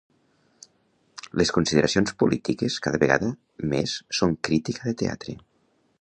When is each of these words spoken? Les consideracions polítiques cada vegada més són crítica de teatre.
Les 1.41 1.51
consideracions 1.57 2.15
polítiques 2.23 2.79
cada 2.87 3.03
vegada 3.05 3.31
més 3.75 3.97
són 4.21 4.37
crítica 4.49 4.87
de 4.89 4.99
teatre. 5.03 5.41